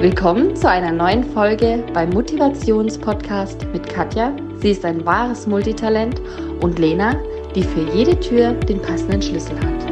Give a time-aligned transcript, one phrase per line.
[0.00, 4.32] Willkommen zu einer neuen Folge beim Motivationspodcast mit Katja.
[4.58, 6.20] Sie ist ein wahres Multitalent
[6.60, 7.20] und Lena,
[7.56, 9.90] die für jede Tür den passenden Schlüssel hat.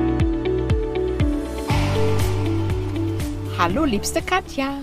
[3.59, 4.79] Hallo, liebste Katja.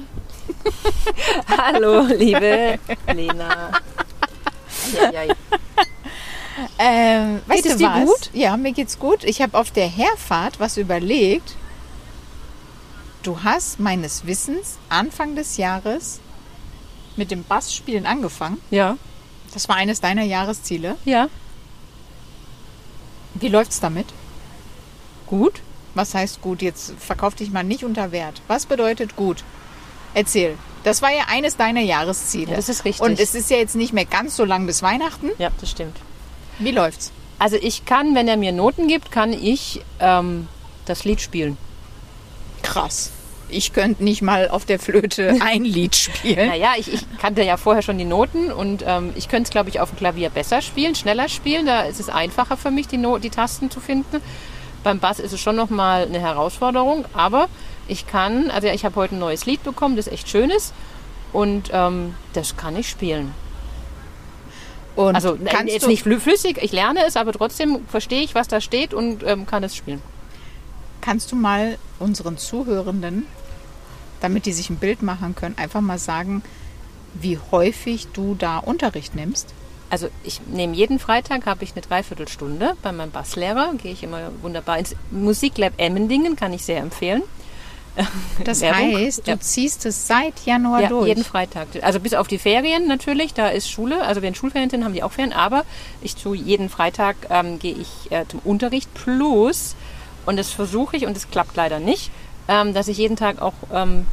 [1.58, 2.78] Hallo, liebe
[3.14, 3.72] Lena.
[6.78, 8.06] Ähm, weißt Geht es du dir was?
[8.06, 8.30] gut?
[8.34, 9.24] Ja, mir geht's gut.
[9.24, 11.56] Ich habe auf der Herfahrt was überlegt.
[13.24, 16.20] Du hast meines Wissens Anfang des Jahres
[17.16, 18.58] mit dem Bassspielen angefangen.
[18.70, 18.98] Ja,
[19.54, 20.98] Das war eines deiner Jahresziele.
[21.06, 21.30] ja,
[23.36, 24.08] Wie läuft's damit?
[25.28, 25.62] gut.
[25.96, 26.62] Was heißt gut?
[26.64, 28.42] Jetzt verkauf dich mal nicht unter Wert.
[28.48, 29.44] Was bedeutet gut?
[30.16, 30.58] Erzähl.
[30.84, 32.50] Das war ja eines deiner Jahresziele.
[32.52, 33.02] Ja, das ist richtig.
[33.08, 35.30] Und es ist ja jetzt nicht mehr ganz so lang bis Weihnachten.
[35.38, 35.98] Ja, das stimmt.
[36.60, 37.12] Wie läuft's?
[37.40, 40.48] Also ich kann, wenn er mir Noten gibt, kann ich ähm,
[40.86, 41.58] das Lied spielen.
[42.64, 43.12] Krass.
[43.50, 46.48] Ich könnte nicht mal auf der Flöte ein Lied spielen.
[46.48, 49.70] Naja, ich, ich kannte ja vorher schon die Noten und ähm, ich könnte es, glaube
[49.70, 51.68] ich, auf dem Klavier besser spielen, schneller spielen.
[51.68, 54.22] Da ist es einfacher für mich, die, no die Tasten zu finden.
[54.84, 57.48] Beim Bass ist es schon nochmal eine Herausforderung, aber
[57.88, 60.74] ich kann, also ich habe heute ein neues Lied bekommen, das echt schön ist
[61.32, 63.34] und ähm, das kann ich spielen.
[64.96, 68.48] Und Also äh, jetzt nicht flü- flüssig, ich lerne es, aber trotzdem verstehe ich, was
[68.48, 70.02] da steht und ähm, kann es spielen.
[71.04, 73.26] Kannst du mal unseren Zuhörenden,
[74.22, 76.42] damit die sich ein Bild machen können, einfach mal sagen,
[77.14, 79.54] wie häufig du da Unterricht nimmst?
[79.90, 84.32] Also ich nehme jeden Freitag, habe ich eine Dreiviertelstunde bei meinem Basslehrer, gehe ich immer
[84.42, 87.22] wunderbar ins Musiklab Emmendingen, kann ich sehr empfehlen.
[88.44, 88.96] Das Werbung?
[88.96, 89.40] heißt, du Ja.
[89.40, 91.10] ziehst es seit Januar Ja, durch.
[91.10, 91.68] jeden Freitag.
[91.84, 95.04] Also bis auf die Ferien natürlich, da ist Schule, also wenn Schulferien sind, haben die
[95.04, 95.64] auch Ferien, aber
[96.02, 99.76] ich tue jeden Freitag, ähm, gehe ich äh, zum Unterricht plus,
[100.26, 102.12] und das versuche ich und es klappt leider nicht,
[102.48, 104.06] ähm, dass ich jeden Tag auch ähm,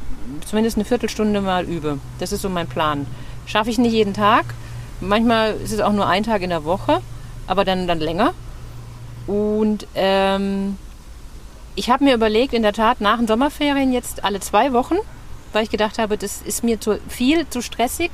[0.47, 1.99] zumindest eine Viertelstunde mal übe.
[2.19, 3.07] Das ist so mein Plan.
[3.47, 4.45] Schaffe ich nicht jeden Tag,
[5.01, 7.01] manchmal ist es auch nur ein Tag in der Woche,
[7.47, 8.35] aber dann, dann länger.
[9.27, 10.77] Und ähm,
[11.75, 14.97] ich habe mir überlegt, in der Tat nach den Sommerferien jetzt alle zwei Wochen,
[15.53, 18.11] weil ich gedacht habe, das ist mir zu viel, zu stressig.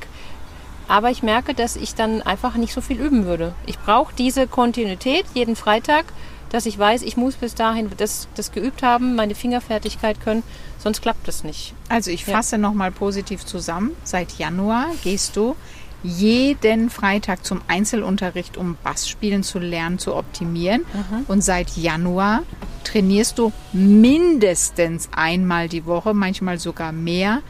[0.87, 3.53] Aber ich merke, dass ich dann einfach nicht so viel üben würde.
[3.65, 6.05] Ich brauche diese Kontinuität jeden Freitag,
[6.49, 10.43] dass ich weiß, ich muss bis dahin das, das geübt haben, meine Fingerfertigkeit können,
[10.79, 11.73] sonst klappt das nicht.
[11.89, 12.33] Also ich Ja.
[12.35, 13.91] fasse nochmal positiv zusammen.
[14.03, 15.55] Seit Januar gehst du
[16.03, 20.85] jeden Freitag zum Einzelunterricht, um Bassspielen zu lernen, zu optimieren.
[20.93, 21.25] Mhm.
[21.27, 22.43] Und seit Januar
[22.83, 27.41] trainierst du mindestens einmal die Woche, manchmal sogar mehr,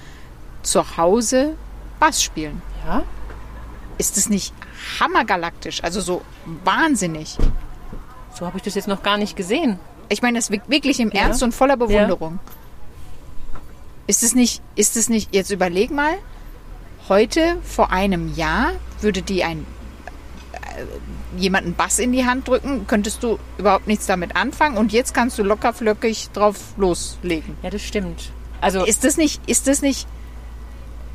[0.63, 1.55] zu Hause
[1.99, 2.61] Bassspielen.
[2.85, 3.03] Ja?
[3.97, 4.53] Ist es nicht
[4.99, 5.83] hammergalaktisch?
[5.83, 6.21] Also so
[6.63, 7.37] wahnsinnig.
[8.37, 9.79] So habe ich das jetzt noch gar nicht gesehen.
[10.09, 11.21] Ich meine das wi- wirklich im Ja.
[11.23, 12.39] Ernst und voller Bewunderung.
[14.05, 16.13] Ist es nicht, ist es nicht, jetzt überleg mal,
[17.09, 18.71] heute vor einem Jahr
[19.01, 19.65] würde die ein
[20.53, 25.13] äh, jemanden Bass in die Hand drücken, könntest du überhaupt nichts damit anfangen und jetzt
[25.13, 27.57] kannst du locker flockig drauf loslegen.
[27.63, 28.31] Ja, das stimmt.
[28.61, 30.07] Also Ist das nicht, ist das nicht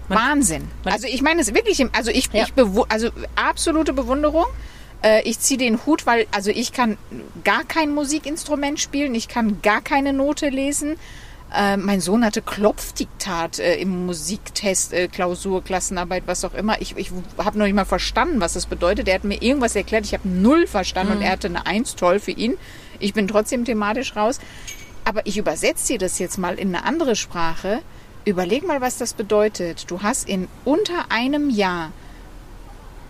[0.09, 0.69] Man- Wahnsinn?
[0.85, 2.45] man- also ich meine es wirklich, im, also ich, Ja.
[2.45, 2.53] ich
[2.89, 4.47] also absolute Bewunderung.
[5.03, 6.97] Äh, Ich ziehe den Hut, weil also ich kann
[7.45, 10.97] gar kein Musikinstrument spielen, ich kann gar keine Note lesen.
[11.55, 16.81] Äh, mein Sohn hatte Klopfdiktat äh, im Musiktest, äh, Klausur, Klassenarbeit, was auch immer.
[16.81, 19.07] Ich, ich habe noch nicht mal verstanden, was das bedeutet.
[19.07, 22.21] Er hat mir irgendwas erklärt, ich habe null verstanden und er hatte eine Eins, toll
[22.21, 22.57] für ihn.
[23.01, 24.41] Ich bin trotzdem thematisch raus.
[25.05, 27.81] Aber ich übersetze dir das jetzt mal in eine andere Sprache.
[28.25, 29.91] Überleg mal, was das bedeutet.
[29.91, 31.91] Du hast in unter einem Jahr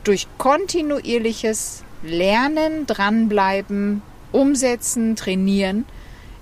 [0.04, 4.02] durch kontinuierliches Lernen, dranbleiben,
[4.32, 5.84] umsetzen, trainieren,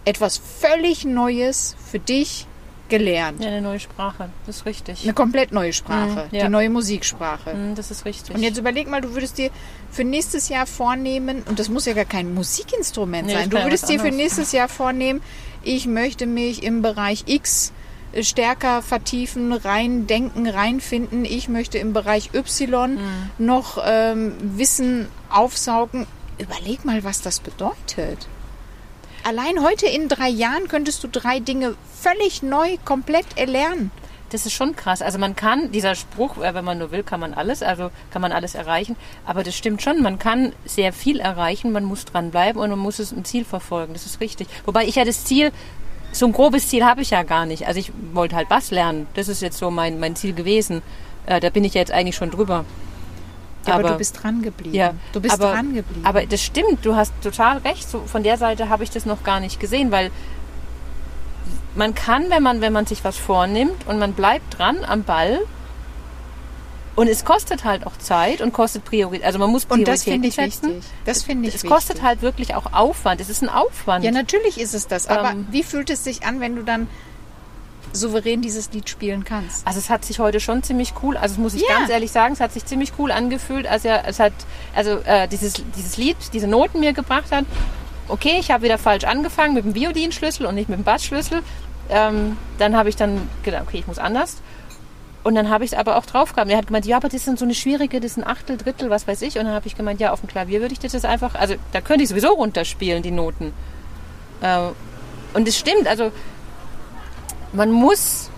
[0.04, 2.46] etwas völlig Neues für dich
[2.88, 3.40] gelernt.
[3.42, 4.30] ja, eine neue Sprache.
[4.46, 5.04] Das ist richtig.
[5.04, 6.44] Eine komplett neue Sprache, Mhm, ja.
[6.46, 7.52] die neue Musiksprache.
[7.52, 8.34] Hm, Das ist richtig.
[8.34, 9.50] Und jetzt überleg mal, du würdest dir
[9.92, 13.88] für nächstes Jahr vornehmen, und das muss ja gar kein Musikinstrument Nee, sein, du würdest
[13.88, 15.22] dir für nächstes Jahr vornehmen,
[15.62, 17.72] ich möchte mich im Bereich X äh,
[18.22, 21.24] stärker vertiefen, reindenken, reinfinden.
[21.24, 23.00] Ich möchte im Bereich Y Mhm.
[23.38, 26.06] noch ähm, Wissen aufsaugen.
[26.38, 28.26] Überleg mal, was das bedeutet.
[29.22, 33.90] Allein heute in drei Jahren könntest du drei Dinge völlig neu, komplett erlernen.
[34.30, 35.02] Das ist schon krass.
[35.02, 38.22] Also man kann, dieser Spruch, äh, wenn man nur will, kann man alles, also kann
[38.22, 38.96] man alles erreichen.
[39.26, 42.98] Aber das stimmt schon, man kann sehr viel erreichen, man muss dranbleiben und man muss
[43.00, 43.92] es ein Ziel verfolgen.
[43.92, 44.46] Das ist richtig.
[44.66, 45.50] Wobei ich ja das Ziel,
[46.12, 47.66] so ein grobes Ziel habe ich ja gar nicht.
[47.66, 49.06] Also ich wollte halt Bass lernen.
[49.14, 50.82] Das ist jetzt so mein, mein Ziel gewesen.
[51.26, 52.64] Äh, da bin ich ja jetzt eigentlich schon drüber.
[53.66, 54.74] Ja, aber, du bist dran geblieben.
[54.74, 56.06] Ja, du bist aber, dran geblieben.
[56.06, 57.88] Aber das stimmt, du hast total recht.
[57.88, 60.10] So, von der Seite habe ich das noch gar nicht gesehen, weil
[61.74, 65.40] man kann, wenn man, wenn man sich was vornimmt und man bleibt dran am Ball,
[67.00, 69.24] und es kostet halt auch Zeit und kostet Priorität.
[69.24, 70.68] Also man muss Und Prioritäten das finde ich setzen.
[70.76, 70.84] wichtig.
[71.06, 71.70] Das finde ich Es wichtig.
[71.70, 73.20] kostet halt wirklich auch Aufwand.
[73.22, 74.04] Es ist ein Aufwand.
[74.04, 75.06] Ja, natürlich ist es das.
[75.08, 76.88] Aber Ähm, wie fühlt es sich an, wenn du dann
[77.92, 79.66] souverän dieses Lied spielen kannst?
[79.66, 81.78] Also es hat sich heute schon ziemlich cool, also das muss ich Ja.
[81.78, 84.32] ganz ehrlich sagen, es hat sich ziemlich cool angefühlt, als er es hat
[84.74, 87.46] also äh, dieses dieses Lied, diese Noten mir gebracht hat.
[88.08, 91.42] Okay, ich habe wieder falsch angefangen mit dem Violinschlüssel und nicht mit dem Bassschlüssel.
[91.88, 94.36] Ähm, dann habe ich dann gedacht, okay, ich muss anders.
[95.22, 96.50] Und dann habe ich es aber auch drauf gehabt.
[96.50, 99.06] Er hat gemeint, ja, aber das sind so eine schwierige, das sind Achtel, Drittel, was
[99.06, 99.38] weiß ich.
[99.38, 101.80] Und dann habe ich gemeint, ja, auf dem Klavier würde ich das einfach, also da
[101.80, 103.52] könnte ich sowieso runterspielen, die Noten.
[104.40, 104.68] Äh,
[105.34, 106.10] und es stimmt, also
[107.52, 108.30] man muss,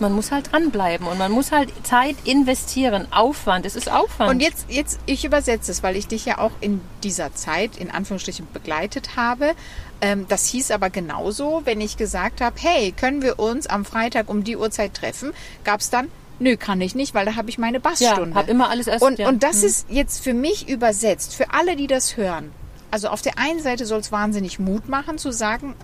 [0.00, 4.30] man muss halt dranbleiben und man muss halt Zeit investieren, Aufwand, es ist Aufwand.
[4.30, 7.90] Und jetzt, jetzt, ich übersetze es, weil ich dich ja auch in dieser Zeit in
[7.90, 9.52] Anführungsstrichen begleitet habe.
[10.00, 14.28] Ähm, das hieß aber genauso, wenn ich gesagt habe, hey, können wir uns am Freitag
[14.28, 15.32] um die Uhrzeit treffen,
[15.64, 16.08] gab es dann,
[16.38, 18.30] nö, kann ich nicht, weil da habe ich meine Bassstunde.
[18.30, 19.28] Ja, hab immer alles erst- Und, ja.
[19.28, 19.68] und das Hm.
[19.68, 22.50] ist jetzt für mich übersetzt, für alle, die das hören.
[22.90, 25.74] Also auf der einen Seite soll es wahnsinnig Mut machen, zu sagen,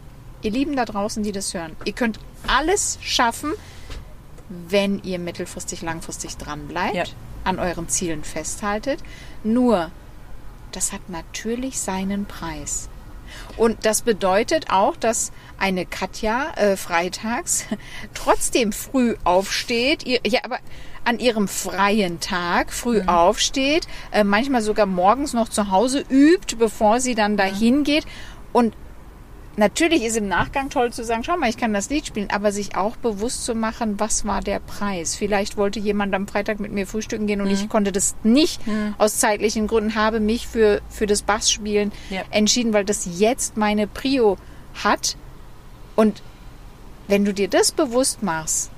[0.43, 3.53] ihr Lieben da draußen, die das hören, ihr könnt alles schaffen,
[4.49, 7.05] wenn ihr mittelfristig, langfristig dran bleibt, Ja.
[7.45, 9.01] an euren Zielen festhaltet.
[9.45, 9.91] Nur,
[10.73, 12.89] das hat natürlich seinen Preis.
[13.57, 17.65] Und das bedeutet auch, dass eine Katja äh, freitags
[18.15, 20.59] trotzdem früh aufsteht, ihr, ja, aber
[21.05, 27.01] an ihrem freien Tag früh aufsteht, äh, manchmal sogar morgens noch zu Hause übt, bevor
[27.01, 28.05] sie dann dahin geht.
[28.53, 28.75] Und
[29.57, 32.53] natürlich ist im Nachgang toll zu sagen, schau mal, ich kann das Lied spielen, aber
[32.53, 35.15] sich auch bewusst zu machen, was war der Preis.
[35.15, 38.61] Vielleicht wollte jemand am Freitag mit mir frühstücken gehen und ich konnte das nicht
[38.99, 42.23] aus zeitlichen Gründen, habe mich für, für das Bassspielen Ja.
[42.31, 44.37] entschieden, weil das jetzt meine Prio
[44.85, 45.17] hat.
[45.95, 46.23] Und
[47.09, 48.71] wenn du dir das bewusst machst,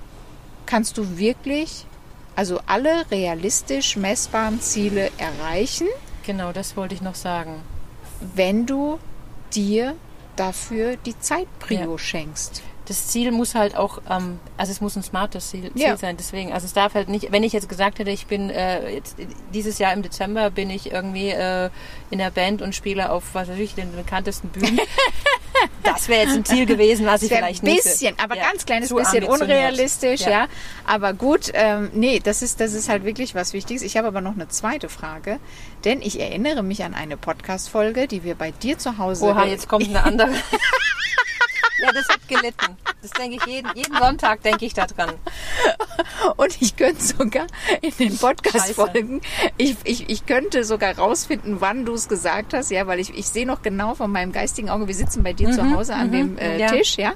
[0.66, 1.86] kannst du wirklich,
[2.36, 5.88] also alle realistisch messbaren Ziele erreichen,
[6.25, 7.62] genau, das wollte ich noch sagen.
[8.34, 8.98] wenn du
[9.54, 9.94] dir
[10.38, 11.99] dafür die Zeitprio Ja.
[11.99, 12.62] schenkst.
[12.87, 15.96] Das Ziel muss halt auch, ähm, also es muss ein smartes Ziel, Ziel Ja.
[15.99, 16.17] sein.
[16.17, 19.17] Deswegen, also es darf halt nicht, wenn ich jetzt gesagt hätte, ich bin äh, jetzt
[19.52, 21.69] dieses Jahr im Dezember bin ich irgendwie äh,
[22.11, 24.81] in der Band und spiele auf was weiß ich den bekanntesten Bühnen.
[25.82, 27.82] das wäre jetzt ein Ziel gewesen, was ich vielleicht ein nicht.
[27.84, 30.31] bisschen, aber Ja, ganz kleines bisschen unrealistisch, ja.
[30.31, 30.49] Ja.
[30.84, 33.82] Aber gut, ähm, nee, das ist, das ist halt wirklich was Wichtiges.
[33.82, 35.38] Ich habe aber noch eine zweite Frage,
[35.84, 39.26] denn ich erinnere mich an eine Podcast-Folge, die wir bei dir zu Hause.
[39.26, 40.31] Oha, jetzt kommt eine andere.
[41.80, 42.76] ja, das hat gelitten.
[43.02, 45.10] Das denke ich jeden, jeden Sonntag denke ich da dran.
[46.36, 47.46] Und ich könnte sogar
[47.80, 49.20] in den Podcast-Folgen,
[49.56, 53.26] ich, ich, ich könnte sogar rausfinden, wann du es gesagt hast, ja, weil ich, ich
[53.28, 56.38] sehe noch genau von meinem geistigen Auge, wir sitzen bei dir zu Hause an dem
[56.38, 56.70] äh, Mhm, ja.
[56.72, 57.12] Tisch, ja.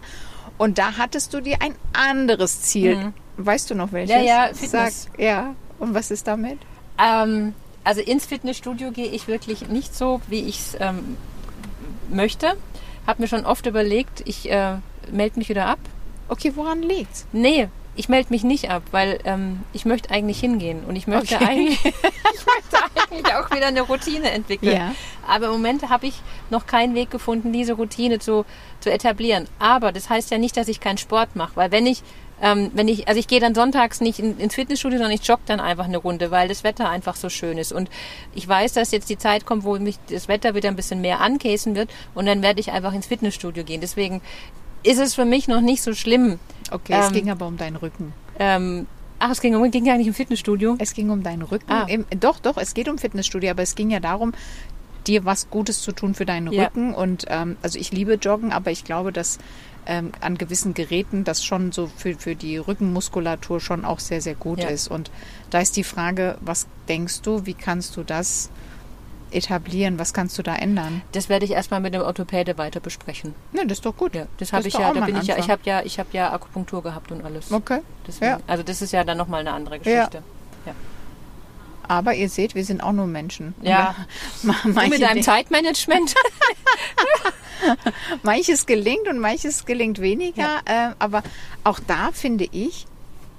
[0.58, 3.12] Und da hattest du dir ein anderes Ziel.
[3.36, 4.16] Weißt du noch welches?
[4.16, 4.24] Mhm.
[4.24, 5.04] Ja, ja, Fitness.
[5.04, 5.54] Sag, ja.
[5.78, 6.58] Und was ist damit?
[6.98, 11.16] Ähm, also ins Fitnessstudio gehe ich wirklich nicht so, wie ich es ähm,
[12.10, 12.56] möchte.
[13.06, 14.76] Hab mir schon oft überlegt, ich äh,
[15.10, 15.78] melde mich wieder ab.
[16.28, 17.26] Okay, woran liegt's?
[17.32, 21.34] Nee, ich melde mich nicht ab, weil ähm, ich möchte eigentlich hingehen und ich möchte,
[21.36, 21.44] Okay.
[21.44, 22.78] eigentlich, ich möchte
[23.10, 24.76] eigentlich auch wieder eine Routine entwickeln.
[24.76, 24.94] Ja.
[25.26, 26.14] Aber im Moment habe ich
[26.50, 28.46] noch keinen Weg gefunden, diese Routine zu,
[28.80, 29.46] zu etablieren.
[29.58, 32.02] Aber das heißt ja nicht, dass ich keinen Sport mache, weil wenn ich
[32.42, 35.42] ähm, wenn ich, also ich gehe dann sonntags nicht in, ins Fitnessstudio, sondern ich jogge
[35.46, 37.72] dann einfach eine Runde, weil das Wetter einfach so schön ist.
[37.72, 37.88] Und
[38.34, 41.20] ich weiß, dass jetzt die Zeit kommt, wo mich das Wetter wieder ein bisschen mehr
[41.20, 43.80] ankäsen wird und dann werde ich einfach ins Fitnessstudio gehen.
[43.80, 44.20] Deswegen
[44.82, 46.38] ist es für mich noch nicht so schlimm.
[46.70, 48.12] Okay, es Ähm, ging aber um deinen Rücken.
[48.38, 48.86] Ähm,
[49.20, 50.74] ach, es ging, um- ging ja nicht im Fitnessstudio.
[50.80, 51.70] Es ging um deinen Rücken.
[51.70, 51.86] Ah.
[51.88, 54.32] Im, doch, doch, es geht um Fitnessstudio, aber es ging ja darum,
[55.06, 56.64] dir was Gutes zu tun für deinen Ja.
[56.64, 56.94] Rücken.
[56.94, 59.38] Und ähm, also ich liebe Joggen, aber ich glaube, dass
[59.86, 64.34] ähm, an gewissen Geräten das schon so für, für die Rückenmuskulatur schon auch sehr, sehr
[64.36, 64.68] gut Ja.
[64.68, 64.88] ist.
[64.88, 65.10] Und
[65.50, 68.50] da ist die Frage, was denkst du, wie kannst du das
[69.32, 69.98] etablieren?
[69.98, 71.02] Was kannst du da ändern?
[71.12, 73.34] Das werde ich erstmal mit dem Orthopäde weiter besprechen.
[73.52, 74.14] Ne, das ist doch gut.
[74.14, 76.32] Ja, das habe ich ja, da bin ich ja, ich habe ja, ich habe ja
[76.32, 77.50] Akupunktur gehabt und alles.
[77.50, 77.80] Okay.
[78.06, 78.40] Deswegen, Ja.
[78.46, 80.22] Also das ist ja dann nochmal eine andere Geschichte.
[81.86, 83.54] Aber ihr seht, wir sind auch nur Menschen.
[83.62, 83.94] Ja.
[84.42, 86.14] Manche mit deinem Zeitmanagement.
[88.22, 90.60] Manches gelingt und manches gelingt weniger.
[90.64, 91.22] Äh, aber
[91.64, 92.86] auch da finde ich,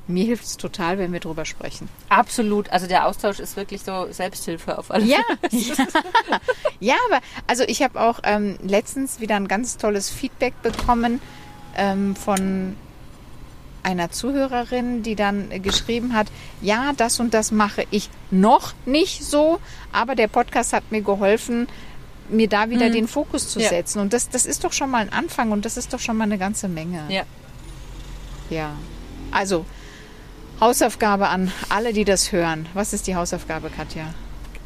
[0.08, 1.88] mir hilft es total, wenn wir drüber sprechen.
[2.10, 2.70] Absolut.
[2.70, 5.20] Also der Austausch ist wirklich so Selbsthilfe auf alle Ja,
[5.50, 5.88] Fälle.
[6.80, 11.22] ja, aber also ich habe auch ähm, letztens wieder ein ganz tolles Feedback bekommen
[11.78, 12.76] ähm, von
[13.84, 16.28] einer Zuhörerin, die dann geschrieben hat,
[16.62, 19.60] ja, das und das mache ich noch nicht so,
[19.92, 21.68] aber der Podcast hat mir geholfen,
[22.30, 23.70] mir da wieder den Fokus zu Ja.
[23.70, 24.00] setzen.
[24.00, 26.24] Und das, das ist doch schon mal ein Anfang und das ist doch schon mal
[26.24, 27.04] eine ganze Menge.
[27.10, 27.24] Ja,
[28.50, 28.72] Ja.
[29.32, 29.66] Also,
[30.62, 32.68] Hausaufgabe an alle, die das hören.
[32.74, 34.06] Was ist die Hausaufgabe, Katja?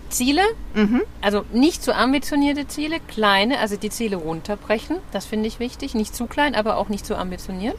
[0.10, 0.42] Ziele,
[0.74, 1.02] Mhm.
[1.22, 4.98] also nicht zu ambitionierte Ziele, kleine, also die Ziele runterbrechen.
[5.12, 5.96] Das finde ich wichtig.
[5.96, 7.78] Nicht zu klein, aber auch nicht zu ambitioniert.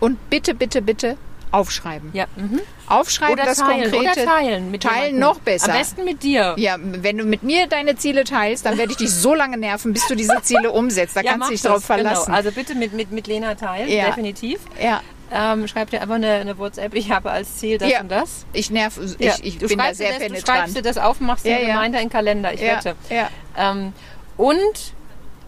[0.00, 1.16] Und bitte, bitte, bitte
[1.52, 2.10] aufschreiben.
[2.12, 2.26] Ja.
[2.36, 2.60] Mhm.
[2.88, 3.90] Aufschreiben Oder das teilen.
[3.90, 4.20] konkrete.
[4.20, 4.70] Oder teilen.
[4.70, 5.20] Mit Teilen jemandem.
[5.20, 5.72] noch besser.
[5.72, 6.54] Am besten mit dir.
[6.58, 9.92] Ja, wenn du mit mir deine Ziele teilst, dann werde ich dich so lange nerven,
[9.92, 11.16] bis du diese Ziele umsetzt.
[11.16, 12.26] Da Ja, kannst du dich das, drauf verlassen.
[12.26, 12.36] Genau.
[12.36, 14.06] Also bitte mit, mit, mit Lena teilen, Ja.
[14.06, 14.60] definitiv.
[14.82, 15.00] Ja,
[15.32, 18.00] Ähm, schreib dir einfach eine, eine WhatsApp, ich habe als Ziel das Ja.
[18.00, 18.46] und das.
[18.52, 19.34] ich nerv, ich, Ja.
[19.42, 20.58] ich du bin da sehr dir das, Du penetrant.
[20.58, 21.82] schreibst dir das auf, machst dir Ja, einen ja.
[21.84, 22.94] In den Kalender, ich ja, wette.
[23.10, 23.28] ja.
[23.56, 23.92] Ähm,
[24.36, 24.94] und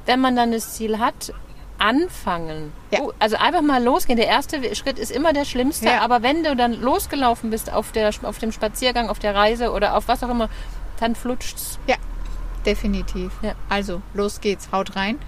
[0.07, 1.33] wenn man dann das Ziel hat,
[1.79, 2.73] anfangen.
[2.91, 3.01] Ja.
[3.03, 4.17] Oh, also einfach mal losgehen.
[4.17, 6.01] Der erste Schritt ist immer der schlimmste, Ja.
[6.01, 9.97] aber wenn du dann losgelaufen bist auf, der, auf dem Spaziergang, auf der Reise oder
[9.97, 10.49] auf was auch immer,
[11.01, 11.79] dann flutscht's.
[11.87, 11.97] Ja,
[12.67, 13.33] definitiv.
[13.43, 13.53] Ja.
[13.69, 15.19] Also, los geht's, haut rein,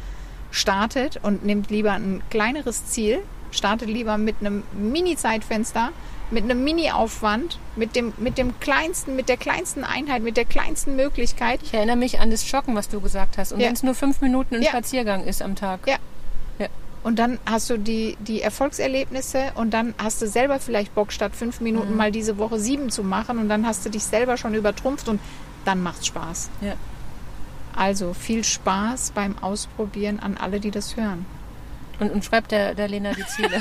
[0.51, 3.21] startet und nimmt lieber ein kleineres Ziel,
[3.53, 5.91] startet lieber mit einem Mini-Zeitfenster,
[6.33, 10.95] mit einem Mini-Aufwand, mit dem, mit dem kleinsten, mit der kleinsten Einheit, mit der kleinsten
[10.95, 11.61] Möglichkeit.
[11.65, 13.53] Ich erinnere mich an das Joggen, was du gesagt hast.
[13.53, 13.67] Und Ja.
[13.67, 14.69] wenn es nur fünf Minuten ein Ja.
[14.71, 15.81] Spaziergang ist am Tag.
[15.89, 15.97] Ja.
[17.03, 21.35] Und dann hast du die, die Erfolgserlebnisse und dann hast du selber vielleicht Bock, statt
[21.35, 21.65] fünf Mhm.
[21.65, 25.09] Minuten mal diese Woche sieben zu machen und dann hast du dich selber schon übertrumpft
[25.09, 25.19] und
[25.65, 26.51] dann macht's Spaß.
[26.61, 26.75] Ja.
[27.75, 31.25] Also viel Spaß beim Ausprobieren an alle, die das hören.
[32.01, 33.61] Und, und schreibt der, der Lena die Ziele.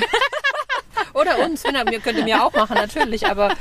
[1.14, 3.54] Oder uns, wenn er, wir könnte mir auch machen, natürlich, aber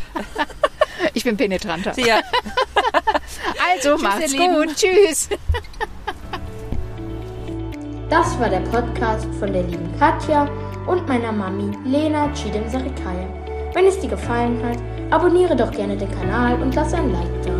[1.13, 1.97] Ich bin penetranter.
[1.99, 2.19] ja,
[3.73, 4.75] Also ihr macht's gut.
[4.75, 5.29] Tschüss.
[8.09, 10.49] Das war der Podcast von der lieben Katja
[10.87, 13.27] und meiner Mami Lena Chidem Sarikaya.
[13.75, 14.79] Wenn es dir gefallen hat,
[15.11, 17.58] abonniere doch gerne den Kanal und lass ein Like da.